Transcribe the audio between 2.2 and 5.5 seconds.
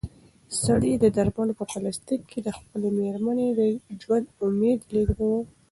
کې د خپلې مېرمنې د ژوند امید لېږداوه.